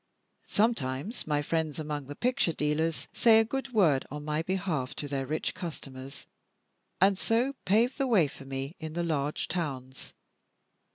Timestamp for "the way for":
7.97-8.45